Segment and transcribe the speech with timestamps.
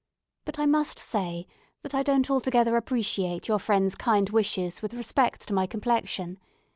[0.45, 1.45] But, I must say,
[1.83, 6.39] that I don't altogether appreciate your friend's kind wishes with respect to my complexion.